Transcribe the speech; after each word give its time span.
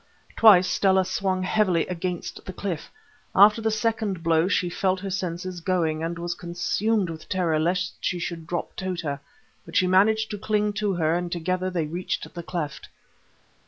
Twice 0.35 0.67
Stella 0.67 1.05
swung 1.05 1.43
heavily 1.43 1.85
against 1.85 2.43
the 2.45 2.53
cliff. 2.53 2.91
After 3.35 3.61
the 3.61 3.69
second 3.69 4.23
blow 4.23 4.47
she 4.47 4.67
felt 4.67 4.99
her 5.01 5.11
senses 5.11 5.61
going, 5.61 6.01
and 6.01 6.17
was 6.17 6.33
consumed 6.33 7.07
with 7.11 7.29
terror 7.29 7.59
lest 7.59 7.97
she 8.01 8.17
should 8.17 8.47
drop 8.47 8.75
Tota. 8.75 9.19
But 9.63 9.75
she 9.75 9.85
managed 9.85 10.31
to 10.31 10.39
cling 10.39 10.73
to 10.73 10.93
her, 10.93 11.13
and 11.13 11.31
together 11.31 11.69
they 11.69 11.85
reached 11.85 12.33
the 12.33 12.41
cleft. 12.41 12.89